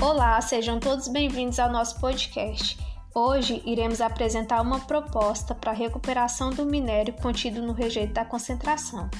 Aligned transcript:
Olá, 0.00 0.40
sejam 0.40 0.80
todos 0.80 1.08
bem-vindos 1.08 1.58
ao 1.58 1.70
nosso 1.70 2.00
podcast. 2.00 2.78
Hoje 3.14 3.62
iremos 3.66 4.00
apresentar 4.00 4.62
uma 4.62 4.80
proposta 4.80 5.54
para 5.54 5.72
a 5.72 5.74
recuperação 5.74 6.48
do 6.48 6.64
minério 6.64 7.12
contido 7.12 7.60
no 7.60 7.74
rejeito 7.74 8.14
da 8.14 8.24
concentração. 8.24 9.10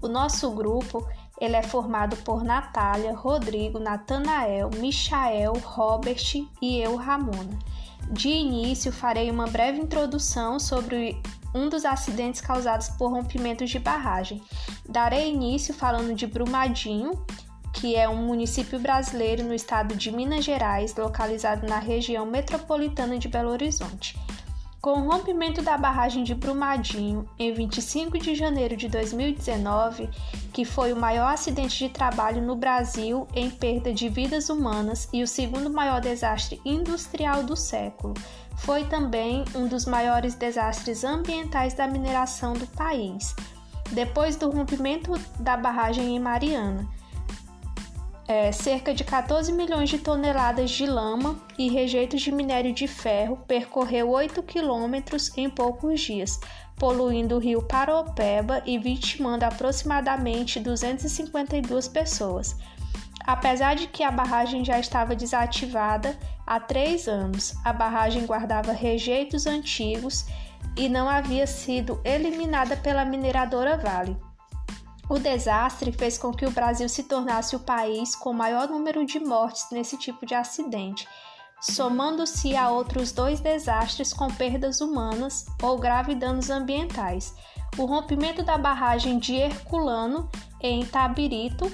O 0.00 0.06
nosso 0.06 0.48
grupo 0.52 1.04
ele 1.40 1.56
é 1.56 1.62
formado 1.64 2.16
por 2.18 2.44
Natália, 2.44 3.16
Rodrigo, 3.16 3.80
Natanael, 3.80 4.70
Michael, 4.78 5.54
Robert 5.54 6.22
e 6.62 6.78
eu, 6.78 6.94
Ramona. 6.94 7.58
De 8.08 8.28
início, 8.28 8.92
farei 8.92 9.32
uma 9.32 9.48
breve 9.48 9.80
introdução 9.80 10.60
sobre 10.60 11.20
um 11.52 11.68
dos 11.68 11.84
acidentes 11.84 12.40
causados 12.40 12.88
por 12.90 13.10
rompimentos 13.10 13.68
de 13.68 13.80
barragem. 13.80 14.40
Darei 14.88 15.32
início 15.32 15.74
falando 15.74 16.14
de 16.14 16.28
Brumadinho, 16.28 17.12
que 17.78 17.94
é 17.94 18.08
um 18.08 18.26
município 18.26 18.76
brasileiro 18.80 19.44
no 19.44 19.54
estado 19.54 19.94
de 19.94 20.10
Minas 20.10 20.44
Gerais, 20.44 20.96
localizado 20.96 21.64
na 21.64 21.78
região 21.78 22.26
metropolitana 22.26 23.16
de 23.16 23.28
Belo 23.28 23.50
Horizonte. 23.50 24.18
Com 24.80 25.00
o 25.00 25.08
rompimento 25.08 25.62
da 25.62 25.78
barragem 25.78 26.24
de 26.24 26.34
Brumadinho 26.34 27.28
em 27.38 27.52
25 27.52 28.18
de 28.18 28.34
janeiro 28.34 28.76
de 28.76 28.88
2019, 28.88 30.10
que 30.52 30.64
foi 30.64 30.92
o 30.92 30.96
maior 30.96 31.32
acidente 31.32 31.78
de 31.78 31.88
trabalho 31.88 32.42
no 32.42 32.56
Brasil 32.56 33.28
em 33.32 33.48
perda 33.48 33.94
de 33.94 34.08
vidas 34.08 34.48
humanas 34.48 35.08
e 35.12 35.22
o 35.22 35.28
segundo 35.28 35.70
maior 35.70 36.00
desastre 36.00 36.60
industrial 36.64 37.44
do 37.44 37.56
século, 37.56 38.14
foi 38.56 38.86
também 38.86 39.44
um 39.54 39.68
dos 39.68 39.84
maiores 39.84 40.34
desastres 40.34 41.04
ambientais 41.04 41.74
da 41.74 41.86
mineração 41.86 42.54
do 42.54 42.66
país. 42.66 43.36
Depois 43.92 44.34
do 44.34 44.50
rompimento 44.50 45.12
da 45.38 45.56
barragem 45.56 46.16
em 46.16 46.18
Mariana, 46.18 46.97
é, 48.28 48.52
cerca 48.52 48.92
de 48.92 49.02
14 49.04 49.50
milhões 49.50 49.88
de 49.88 49.98
toneladas 49.98 50.70
de 50.70 50.84
lama 50.84 51.40
e 51.58 51.70
rejeitos 51.70 52.20
de 52.20 52.30
minério 52.30 52.74
de 52.74 52.86
ferro 52.86 53.38
percorreu 53.48 54.10
8 54.10 54.42
quilômetros 54.42 55.32
em 55.34 55.48
poucos 55.48 55.98
dias, 56.02 56.38
poluindo 56.76 57.36
o 57.36 57.38
rio 57.38 57.62
Paropeba 57.62 58.62
e 58.66 58.78
vitimando 58.78 59.46
aproximadamente 59.46 60.60
252 60.60 61.88
pessoas. 61.88 62.54
Apesar 63.24 63.74
de 63.74 63.86
que 63.86 64.04
a 64.04 64.10
barragem 64.10 64.62
já 64.62 64.78
estava 64.78 65.16
desativada 65.16 66.14
há 66.46 66.60
três 66.60 67.08
anos, 67.08 67.54
a 67.64 67.72
barragem 67.72 68.26
guardava 68.26 68.72
rejeitos 68.72 69.46
antigos 69.46 70.26
e 70.76 70.86
não 70.86 71.08
havia 71.08 71.46
sido 71.46 71.98
eliminada 72.04 72.76
pela 72.76 73.06
mineradora 73.06 73.78
Vale. 73.78 74.27
O 75.08 75.18
desastre 75.18 75.90
fez 75.90 76.18
com 76.18 76.32
que 76.32 76.44
o 76.44 76.50
Brasil 76.50 76.86
se 76.88 77.04
tornasse 77.04 77.56
o 77.56 77.60
país 77.60 78.14
com 78.14 78.32
maior 78.32 78.68
número 78.68 79.06
de 79.06 79.18
mortes 79.18 79.66
nesse 79.72 79.96
tipo 79.96 80.26
de 80.26 80.34
acidente, 80.34 81.08
somando-se 81.62 82.54
a 82.54 82.70
outros 82.70 83.10
dois 83.10 83.40
desastres 83.40 84.12
com 84.12 84.28
perdas 84.28 84.82
humanas 84.82 85.46
ou 85.62 85.78
graves 85.78 86.18
danos 86.18 86.50
ambientais. 86.50 87.34
O 87.78 87.86
rompimento 87.86 88.42
da 88.42 88.58
barragem 88.58 89.18
de 89.18 89.34
Herculano 89.34 90.28
em 90.60 90.84
Tabirito, 90.84 91.64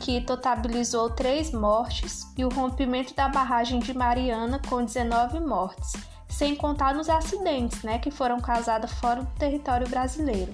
que 0.00 0.20
totalizou 0.20 1.10
três 1.10 1.50
mortes, 1.50 2.24
e 2.36 2.44
o 2.44 2.48
rompimento 2.48 3.14
da 3.14 3.28
barragem 3.28 3.80
de 3.80 3.92
Mariana 3.92 4.60
com 4.68 4.84
19 4.84 5.40
mortes, 5.40 5.92
sem 6.28 6.54
contar 6.54 6.94
nos 6.94 7.08
acidentes 7.08 7.82
né, 7.82 7.98
que 7.98 8.12
foram 8.12 8.38
causados 8.40 8.92
fora 8.92 9.22
do 9.22 9.38
território 9.38 9.88
brasileiro. 9.88 10.52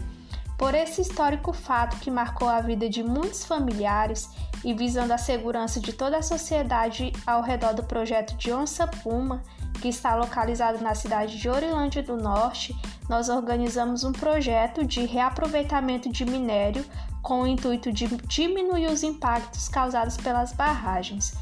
Por 0.63 0.77
esse 0.77 1.01
histórico 1.01 1.53
fato 1.53 1.97
que 1.97 2.09
marcou 2.09 2.49
a 2.49 2.61
vida 2.61 2.89
de 2.89 3.03
muitos 3.03 3.45
familiares 3.45 4.31
e 4.65 4.73
visando 4.73 5.13
a 5.13 5.19
segurança 5.19 5.81
de 5.81 5.93
toda 5.93 6.19
a 6.19 6.23
sociedade 6.23 7.13
ao 7.27 7.43
redor 7.43 7.75
do 7.75 7.83
projeto 7.83 8.37
de 8.37 8.53
Onça 8.53 8.87
Puma, 8.87 9.43
que 9.81 9.89
está 9.89 10.15
localizado 10.15 10.81
na 10.81 10.95
cidade 10.95 11.37
de 11.37 11.49
Orilândia 11.49 12.01
do 12.01 12.17
Norte, 12.17 12.77
nós 13.09 13.29
organizamos 13.29 14.05
um 14.05 14.13
projeto 14.13 14.87
de 14.87 15.05
reaproveitamento 15.05 16.09
de 16.09 16.25
minério 16.25 16.85
com 17.21 17.43
o 17.43 17.47
intuito 17.49 17.91
de 17.91 18.07
diminuir 18.29 18.87
os 18.87 19.03
impactos 19.03 19.69
causados 19.69 20.17
pelas 20.17 20.53
barragens 20.53 21.35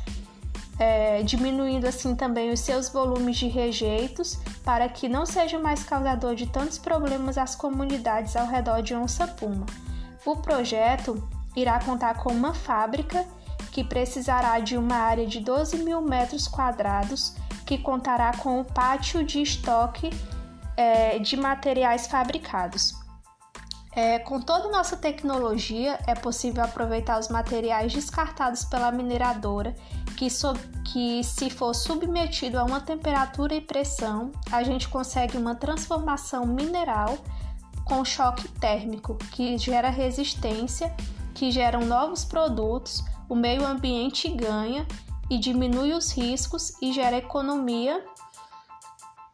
é, 0.81 1.23
diminuindo 1.23 1.87
assim 1.87 2.17
também 2.17 2.51
os 2.51 2.61
seus 2.61 2.89
volumes 2.89 3.37
de 3.37 3.47
rejeitos 3.47 4.41
para 4.65 4.89
que 4.89 5.11
não 5.11 5.27
seja 5.27 5.59
mais 5.59 5.85
causador 5.85 6.35
de 6.35 6.47
tantos 6.47 6.79
problemas 6.79 7.37
às 7.37 7.55
comunidades 7.55 8.35
ao 8.35 8.47
redor 8.47 8.81
de 8.81 8.95
Onça 8.95 9.29
Puma. 9.29 9.67
O 10.25 10.37
projeto 10.37 11.23
irá 11.55 11.79
contar 11.81 12.15
com 12.15 12.33
uma 12.33 12.55
fábrica 12.55 13.27
que 13.71 13.85
precisará 13.85 14.59
de 14.59 14.79
uma 14.79 14.97
área 14.97 15.27
de 15.27 15.41
12 15.41 15.77
mil 15.79 16.01
metros 16.01 16.49
quadrados, 16.49 17.37
que 17.67 17.77
contará 17.77 18.33
com 18.39 18.57
o 18.57 18.61
um 18.61 18.65
pátio 18.65 19.23
de 19.23 19.43
estoque 19.43 20.09
é, 20.79 21.19
de 21.19 21.37
materiais 21.37 22.07
fabricados. 22.07 22.95
É, 23.93 24.21
com 24.21 24.41
toda 24.41 24.71
nossa 24.71 24.97
tecnologia, 24.97 25.99
é 26.07 26.15
possível 26.15 26.65
aproveitar 26.65 27.19
os 27.19 27.29
materiais 27.29 27.93
descartados 27.93 28.65
pela 28.65 28.91
mineradora 28.93 29.75
que, 30.21 30.29
que, 30.93 31.25
se 31.25 31.49
for 31.49 31.73
submetido 31.73 32.59
a 32.59 32.65
uma 32.65 32.79
temperatura 32.79 33.55
e 33.55 33.61
pressão, 33.61 34.31
a 34.53 34.63
gente 34.63 34.87
consegue 34.87 35.39
uma 35.39 35.55
transformação 35.55 36.45
mineral 36.45 37.17
com 37.87 38.05
choque 38.05 38.47
térmico, 38.47 39.17
que 39.33 39.57
gera 39.57 39.89
resistência, 39.89 40.95
que 41.33 41.51
geram 41.51 41.87
novos 41.87 42.23
produtos, 42.23 43.03
o 43.31 43.35
meio 43.35 43.67
ambiente 43.67 44.29
ganha 44.29 44.87
e 45.31 45.39
diminui 45.39 45.95
os 45.95 46.13
riscos 46.13 46.75
e 46.83 46.93
gera 46.93 47.17
economia 47.17 48.05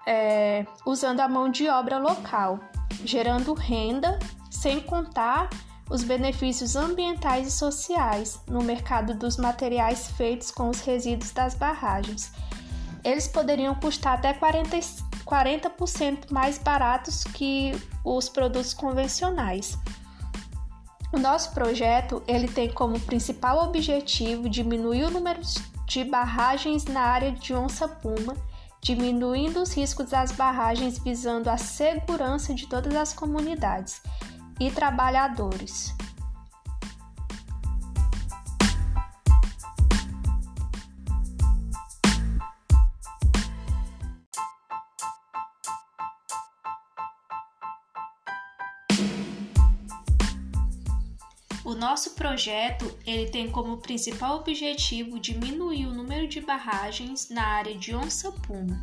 é, 0.07 0.65
usando 0.87 1.19
a 1.19 1.27
mão 1.27 1.51
de 1.51 1.69
obra 1.69 1.99
local, 1.99 2.61
gerando 3.05 3.55
renda, 3.55 4.21
sem 4.49 4.79
contar 4.81 5.51
os 5.89 6.03
benefícios 6.03 6.75
ambientais 6.75 7.47
e 7.47 7.51
sociais 7.51 8.41
no 8.49 8.63
mercado 8.63 9.15
dos 9.15 9.37
materiais 9.37 10.09
feitos 10.13 10.51
com 10.51 10.69
os 10.69 10.81
resíduos 10.81 11.31
das 11.31 11.55
barragens. 11.55 12.33
Eles 13.05 13.29
poderiam 13.29 13.75
custar 13.77 14.15
até 14.15 14.33
40, 14.33 14.77
40% 15.25 16.31
mais 16.31 16.59
baratos 16.59 17.23
que 17.23 17.73
os 18.05 18.29
produtos 18.29 18.75
convencionais. 18.75 19.79
O 21.13 21.19
nosso 21.19 21.53
projeto 21.53 22.21
ele 22.27 22.49
tem 22.49 22.69
como 22.69 22.99
principal 22.99 23.65
objetivo 23.65 24.49
diminuir 24.49 25.05
o 25.05 25.11
número 25.11 25.41
de 25.87 26.03
barragens 26.03 26.85
na 26.85 27.01
área 27.01 27.31
de 27.31 27.55
onça-puma, 27.55 28.37
diminuindo 28.83 29.63
os 29.63 29.73
riscos 29.73 30.11
das 30.11 30.33
barragens 30.33 30.99
visando 30.99 31.49
a 31.49 31.57
segurança 31.57 32.53
de 32.53 32.67
todas 32.67 32.95
as 32.95 33.13
comunidades 33.13 34.03
e 34.59 34.71
trabalhadores. 34.71 35.95
O 51.67 51.75
nosso 51.75 52.11
projeto 52.15 52.97
ele 53.05 53.29
tem 53.29 53.51
como 53.51 53.79
principal 53.79 54.37
objetivo 54.37 55.19
diminuir 55.19 55.87
o 55.87 55.93
número 55.93 56.29
de 56.29 56.41
barragens 56.41 57.29
na 57.29 57.45
área 57.45 57.77
de 57.77 57.93
onça-puma, 57.93 58.81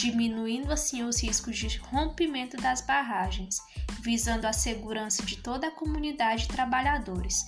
diminuindo 0.00 0.72
assim 0.72 1.02
os 1.02 1.22
riscos 1.22 1.58
de 1.58 1.76
rompimento 1.78 2.56
das 2.56 2.80
barragens 2.80 3.58
visando 4.00 4.46
a 4.46 4.52
segurança 4.52 5.22
de 5.22 5.36
toda 5.36 5.68
a 5.68 5.70
comunidade 5.70 6.42
de 6.42 6.48
trabalhadores. 6.48 7.44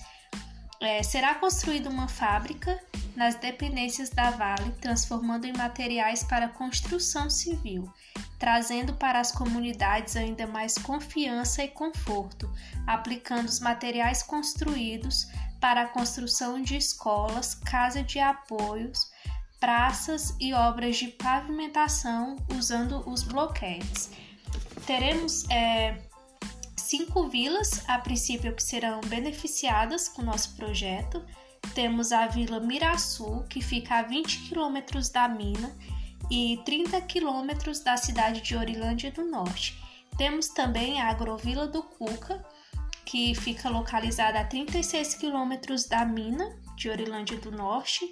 É, 0.79 1.01
será 1.01 1.35
construída 1.35 1.89
uma 1.89 2.07
fábrica 2.07 2.79
nas 3.15 3.35
dependências 3.35 4.09
da 4.09 4.31
Vale, 4.31 4.71
transformando 4.81 5.45
em 5.45 5.53
materiais 5.53 6.23
para 6.23 6.49
construção 6.49 7.29
civil, 7.29 7.91
trazendo 8.37 8.93
para 8.93 9.19
as 9.19 9.31
comunidades 9.31 10.15
ainda 10.15 10.45
mais 10.45 10.77
confiança 10.77 11.63
e 11.63 11.69
conforto, 11.69 12.51
aplicando 12.85 13.47
os 13.47 13.59
materiais 13.59 14.21
construídos 14.21 15.27
para 15.61 15.83
a 15.83 15.87
construção 15.87 16.61
de 16.61 16.75
escolas, 16.75 17.55
casa 17.55 18.03
de 18.03 18.19
apoios, 18.19 19.12
praças 19.63 20.35
e 20.41 20.53
obras 20.53 20.97
de 20.97 21.07
pavimentação 21.07 22.35
usando 22.53 23.01
os 23.09 23.23
bloquetes. 23.23 24.11
Teremos 24.85 25.49
é, 25.49 26.01
cinco 26.75 27.29
vilas, 27.29 27.81
a 27.87 27.97
princípio, 27.97 28.53
que 28.53 28.61
serão 28.61 28.99
beneficiadas 29.07 30.09
com 30.09 30.21
o 30.21 30.25
nosso 30.25 30.53
projeto. 30.57 31.23
Temos 31.73 32.11
a 32.11 32.27
Vila 32.27 32.59
Miraçu, 32.59 33.45
que 33.49 33.61
fica 33.61 33.99
a 33.99 34.01
20 34.01 34.49
quilômetros 34.49 35.07
da 35.07 35.29
mina 35.29 35.73
e 36.29 36.59
30 36.65 36.99
quilômetros 36.99 37.79
da 37.79 37.95
cidade 37.95 38.41
de 38.41 38.57
Orilândia 38.57 39.13
do 39.13 39.23
Norte. 39.23 39.81
Temos 40.17 40.49
também 40.49 40.99
a 40.99 41.07
Agrovila 41.07 41.67
do 41.67 41.81
Cuca, 41.83 42.45
que 43.05 43.33
fica 43.33 43.69
localizada 43.69 44.41
a 44.41 44.43
36 44.43 45.15
quilômetros 45.15 45.85
da 45.85 46.03
mina 46.03 46.53
de 46.75 46.89
Orilândia 46.89 47.37
do 47.37 47.49
Norte 47.49 48.05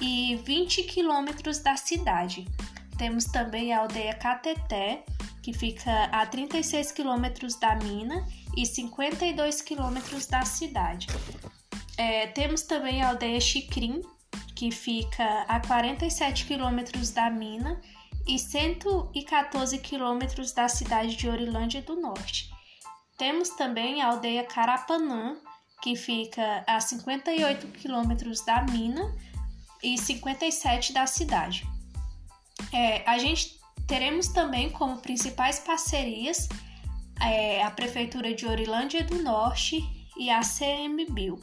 e 0.00 0.36
20 0.44 0.82
quilômetros 0.84 1.58
da 1.58 1.76
cidade. 1.76 2.46
Temos 2.96 3.24
também 3.24 3.72
a 3.72 3.80
aldeia 3.80 4.14
Cateté, 4.14 5.04
que 5.42 5.52
fica 5.52 6.04
a 6.04 6.24
36 6.24 6.92
quilômetros 6.92 7.56
da 7.56 7.74
mina 7.76 8.26
e 8.56 8.64
52 8.64 9.60
quilômetros 9.60 10.26
da 10.26 10.44
cidade. 10.44 11.08
É, 11.98 12.28
temos 12.28 12.62
também 12.62 13.02
a 13.02 13.08
aldeia 13.08 13.40
Chicrim, 13.40 14.02
que 14.54 14.70
fica 14.70 15.42
a 15.48 15.60
47 15.60 16.46
quilômetros 16.46 17.10
da 17.10 17.28
mina 17.28 17.80
e 18.26 18.38
114 18.38 19.78
quilômetros 19.78 20.52
da 20.52 20.68
cidade 20.68 21.16
de 21.16 21.28
Orilândia 21.28 21.82
do 21.82 22.00
Norte. 22.00 22.50
Temos 23.18 23.50
também 23.50 24.00
a 24.00 24.08
aldeia 24.08 24.44
Carapanã, 24.44 25.36
que 25.82 25.96
fica 25.96 26.64
a 26.66 26.80
58 26.80 27.66
quilômetros 27.68 28.44
da 28.44 28.62
mina 28.62 29.12
e 29.82 29.98
57 29.98 30.92
da 30.92 31.06
cidade. 31.06 31.66
É, 32.72 33.08
a 33.08 33.18
gente 33.18 33.60
teremos 33.86 34.28
também 34.28 34.70
como 34.70 34.98
principais 34.98 35.58
parcerias 35.58 36.48
é, 37.20 37.62
a 37.62 37.70
Prefeitura 37.70 38.34
de 38.34 38.46
Orilândia 38.46 39.04
do 39.04 39.22
Norte 39.22 39.80
e 40.16 40.30
a 40.30 40.40
CMBio. 40.40 41.40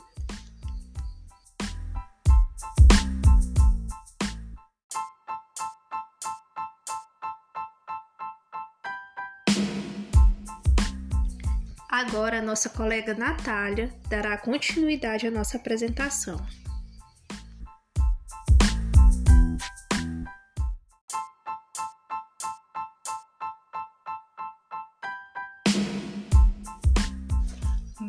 Agora, 11.89 12.41
nossa 12.41 12.69
colega 12.69 13.13
Natália 13.13 13.93
dará 14.07 14.37
continuidade 14.37 15.27
à 15.27 15.31
nossa 15.31 15.57
apresentação. 15.57 16.39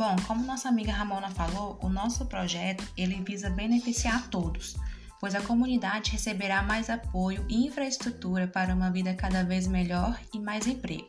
Bom, 0.01 0.17
como 0.27 0.47
nossa 0.47 0.67
amiga 0.71 0.91
Ramona 0.91 1.29
falou, 1.29 1.79
o 1.83 1.91
nosso 1.91 2.25
projeto 2.25 2.83
ele 2.97 3.23
visa 3.23 3.51
beneficiar 3.51 4.29
todos, 4.29 4.75
pois 5.21 5.35
a 5.35 5.43
comunidade 5.43 6.13
receberá 6.13 6.63
mais 6.63 6.89
apoio 6.89 7.45
e 7.51 7.67
infraestrutura 7.67 8.49
para 8.49 8.75
uma 8.75 8.91
vida 8.91 9.13
cada 9.13 9.45
vez 9.45 9.67
melhor 9.67 10.19
e 10.33 10.39
mais 10.39 10.67
emprego. 10.67 11.07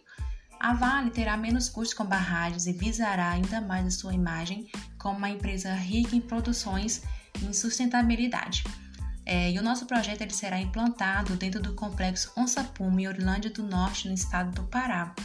A 0.59 0.73
Vale 0.73 1.09
terá 1.09 1.37
menos 1.37 1.69
custos 1.69 1.93
com 1.93 2.03
barragens 2.03 2.67
e 2.67 2.73
visará 2.73 3.29
ainda 3.29 3.61
mais 3.61 3.87
a 3.87 3.91
sua 3.91 4.13
imagem 4.13 4.69
como 4.97 5.19
uma 5.19 5.29
empresa 5.29 5.73
rica 5.73 6.13
em 6.13 6.19
produções 6.19 7.01
e 7.41 7.45
em 7.45 7.53
sustentabilidade. 7.53 8.65
É, 9.25 9.51
e 9.51 9.57
o 9.57 9.63
nosso 9.63 9.85
projeto 9.85 10.19
ele 10.19 10.33
será 10.33 10.59
implantado 10.59 11.37
dentro 11.37 11.61
do 11.61 11.75
complexo 11.75 12.33
Onça 12.37 12.61
Puma 12.61 13.01
em 13.01 13.07
Orlândia 13.07 13.51
do 13.51 13.63
Norte, 13.63 14.09
no 14.09 14.13
estado 14.13 14.51
do 14.51 14.63
Pará. 14.63 15.15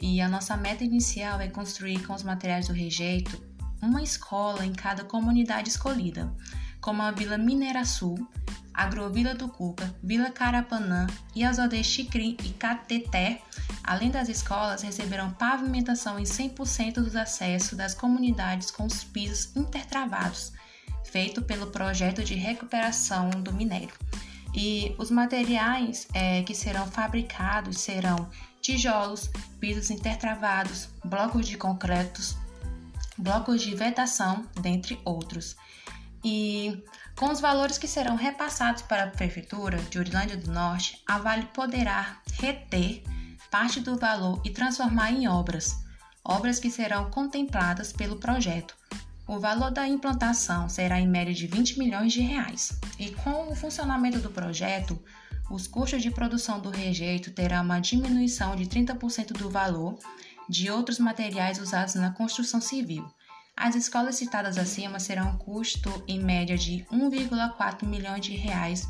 E 0.00 0.20
a 0.20 0.28
nossa 0.28 0.56
meta 0.56 0.84
inicial 0.84 1.40
é 1.40 1.48
construir 1.48 2.06
com 2.06 2.14
os 2.14 2.22
materiais 2.22 2.68
do 2.68 2.72
rejeito 2.72 3.42
uma 3.82 4.02
escola 4.02 4.64
em 4.64 4.72
cada 4.72 5.04
comunidade 5.04 5.68
escolhida, 5.68 6.32
como 6.80 7.02
a 7.02 7.10
Vila 7.10 7.36
Mineira 7.36 7.84
Sul, 7.84 8.28
Agrovila 8.72 9.34
do 9.34 9.48
Cuca, 9.48 9.92
Vila 10.02 10.30
Carapanã 10.30 11.08
e 11.34 11.42
as 11.42 11.58
aldeias 11.58 11.86
Chicrim 11.86 12.36
e 12.44 12.50
Cateté, 12.50 13.42
além 13.82 14.08
das 14.08 14.28
escolas, 14.28 14.82
receberão 14.82 15.32
pavimentação 15.32 16.16
em 16.16 16.22
100% 16.22 16.94
dos 16.94 17.16
acessos 17.16 17.76
das 17.76 17.92
comunidades 17.92 18.70
com 18.70 18.86
os 18.86 19.02
pisos 19.02 19.54
intertravados, 19.56 20.52
feito 21.04 21.42
pelo 21.42 21.68
projeto 21.68 22.22
de 22.22 22.34
recuperação 22.34 23.30
do 23.30 23.52
minério. 23.52 23.94
E 24.54 24.94
os 24.96 25.10
materiais 25.10 26.06
é, 26.14 26.42
que 26.42 26.54
serão 26.54 26.86
fabricados 26.86 27.78
serão 27.80 28.30
tijolos, 28.68 29.30
pisos 29.58 29.90
intertravados, 29.90 30.90
blocos 31.02 31.48
de 31.48 31.56
concretos, 31.56 32.36
blocos 33.16 33.62
de 33.62 33.74
vetação, 33.74 34.44
dentre 34.60 35.00
outros. 35.06 35.56
E 36.22 36.84
com 37.16 37.30
os 37.30 37.40
valores 37.40 37.78
que 37.78 37.88
serão 37.88 38.14
repassados 38.14 38.82
para 38.82 39.04
a 39.04 39.10
Prefeitura 39.10 39.78
de 39.78 39.98
Urilândia 39.98 40.36
do 40.36 40.52
Norte, 40.52 41.02
a 41.08 41.16
Vale 41.16 41.46
poderá 41.46 42.20
reter 42.34 43.02
parte 43.50 43.80
do 43.80 43.96
valor 43.96 44.38
e 44.44 44.50
transformar 44.50 45.12
em 45.12 45.26
obras, 45.26 45.74
obras 46.22 46.60
que 46.60 46.70
serão 46.70 47.10
contempladas 47.10 47.90
pelo 47.90 48.16
projeto. 48.16 48.76
O 49.26 49.40
valor 49.40 49.70
da 49.70 49.88
implantação 49.88 50.68
será 50.68 51.00
em 51.00 51.08
média 51.08 51.32
de 51.32 51.46
20 51.46 51.78
milhões 51.78 52.12
de 52.12 52.20
reais. 52.20 52.78
E 52.98 53.12
com 53.12 53.50
o 53.50 53.56
funcionamento 53.56 54.18
do 54.18 54.30
projeto, 54.30 55.02
os 55.50 55.66
custos 55.66 56.02
de 56.02 56.10
produção 56.10 56.60
do 56.60 56.70
rejeito 56.70 57.30
terão 57.30 57.62
uma 57.62 57.80
diminuição 57.80 58.54
de 58.54 58.66
30% 58.66 59.32
do 59.32 59.48
valor 59.48 59.98
de 60.48 60.70
outros 60.70 60.98
materiais 60.98 61.58
usados 61.58 61.94
na 61.94 62.10
construção 62.10 62.60
civil. 62.60 63.06
As 63.56 63.74
escolas 63.74 64.14
citadas 64.16 64.56
acima 64.56 65.00
serão 65.00 65.30
um 65.30 65.38
custo 65.38 65.90
em 66.06 66.22
média 66.22 66.56
de 66.56 66.86
1,4 66.92 67.86
milhões 67.86 68.24
de 68.24 68.36
reais, 68.36 68.86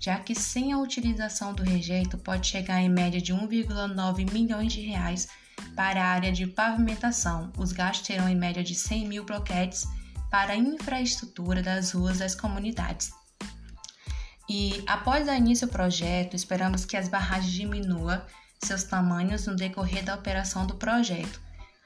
já 0.00 0.18
que 0.18 0.34
sem 0.34 0.72
a 0.72 0.78
utilização 0.78 1.52
do 1.52 1.62
rejeito 1.62 2.16
pode 2.18 2.46
chegar 2.46 2.80
em 2.80 2.88
média 2.88 3.20
de 3.20 3.34
1,9 3.34 4.32
milhões 4.32 4.72
de 4.72 4.80
reais 4.80 5.28
para 5.74 6.02
a 6.02 6.08
área 6.08 6.32
de 6.32 6.46
pavimentação. 6.46 7.52
Os 7.58 7.72
gastos 7.72 8.06
serão 8.06 8.28
em 8.28 8.36
média 8.36 8.64
de 8.64 8.74
100 8.74 9.08
mil 9.08 9.24
bloquetes 9.24 9.86
para 10.30 10.54
a 10.54 10.56
infraestrutura 10.56 11.62
das 11.62 11.92
ruas 11.92 12.18
das 12.18 12.34
comunidades. 12.34 13.10
E 14.48 14.82
após 14.86 15.26
dar 15.26 15.36
início 15.36 15.66
ao 15.66 15.72
projeto, 15.72 16.34
esperamos 16.34 16.84
que 16.84 16.96
as 16.96 17.08
barragens 17.08 17.52
diminuam 17.52 18.22
seus 18.62 18.84
tamanhos 18.84 19.46
no 19.46 19.56
decorrer 19.56 20.04
da 20.04 20.14
operação 20.14 20.66
do 20.66 20.76
projeto 20.76 21.40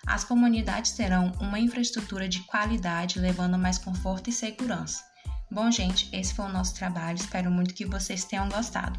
as 0.07 0.25
comunidades 0.25 0.93
terão 0.93 1.33
uma 1.41 1.59
infraestrutura 1.59 2.29
de 2.29 2.41
qualidade, 2.41 3.21
levando 3.21 3.59
mais 3.59 3.79
conforto 3.79 4.31
e 4.31 4.33
segurança. 4.33 5.05
Bom, 5.51 5.71
gente, 5.71 6.09
esse 6.13 6.35
foi 6.35 6.47
o 6.47 6.53
nosso 6.53 6.75
trabalho. 6.75 7.17
Espero 7.17 7.51
muito 7.51 7.75
que 7.75 7.85
vocês 7.85 8.25
tenham 8.25 8.49
gostado. 8.49 8.99